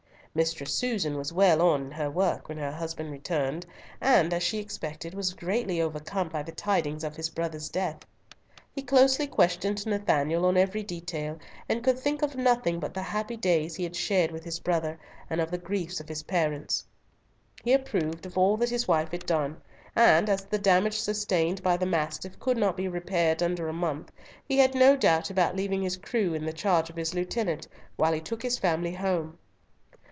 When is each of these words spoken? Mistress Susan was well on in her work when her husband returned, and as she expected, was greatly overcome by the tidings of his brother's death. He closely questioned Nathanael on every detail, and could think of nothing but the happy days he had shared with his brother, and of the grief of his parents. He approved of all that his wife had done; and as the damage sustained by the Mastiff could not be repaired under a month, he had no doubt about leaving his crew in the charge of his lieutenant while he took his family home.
Mistress 0.33 0.73
Susan 0.73 1.17
was 1.17 1.33
well 1.33 1.61
on 1.61 1.81
in 1.87 1.91
her 1.91 2.09
work 2.09 2.47
when 2.47 2.57
her 2.57 2.71
husband 2.71 3.11
returned, 3.11 3.65
and 3.99 4.33
as 4.33 4.41
she 4.41 4.59
expected, 4.59 5.13
was 5.13 5.33
greatly 5.33 5.81
overcome 5.81 6.29
by 6.29 6.41
the 6.41 6.53
tidings 6.53 7.03
of 7.03 7.17
his 7.17 7.29
brother's 7.31 7.67
death. 7.67 7.99
He 8.71 8.81
closely 8.81 9.27
questioned 9.27 9.85
Nathanael 9.85 10.45
on 10.45 10.55
every 10.55 10.83
detail, 10.83 11.37
and 11.67 11.83
could 11.83 11.99
think 11.99 12.21
of 12.21 12.37
nothing 12.37 12.79
but 12.79 12.93
the 12.93 13.01
happy 13.01 13.35
days 13.35 13.75
he 13.75 13.83
had 13.83 13.93
shared 13.97 14.31
with 14.31 14.45
his 14.45 14.61
brother, 14.61 14.97
and 15.29 15.41
of 15.41 15.51
the 15.51 15.57
grief 15.57 15.99
of 15.99 16.07
his 16.07 16.23
parents. 16.23 16.85
He 17.61 17.73
approved 17.73 18.25
of 18.25 18.37
all 18.37 18.55
that 18.55 18.69
his 18.69 18.87
wife 18.87 19.11
had 19.11 19.25
done; 19.25 19.57
and 19.97 20.29
as 20.29 20.45
the 20.45 20.57
damage 20.59 20.97
sustained 20.97 21.61
by 21.61 21.75
the 21.75 21.85
Mastiff 21.85 22.39
could 22.39 22.55
not 22.55 22.77
be 22.77 22.87
repaired 22.87 23.43
under 23.43 23.67
a 23.67 23.73
month, 23.73 24.13
he 24.47 24.57
had 24.59 24.75
no 24.75 24.95
doubt 24.95 25.29
about 25.29 25.57
leaving 25.57 25.81
his 25.81 25.97
crew 25.97 26.33
in 26.33 26.45
the 26.45 26.53
charge 26.53 26.89
of 26.89 26.95
his 26.95 27.13
lieutenant 27.13 27.67
while 27.97 28.13
he 28.13 28.21
took 28.21 28.41
his 28.41 28.57
family 28.57 28.93
home. 28.93 29.37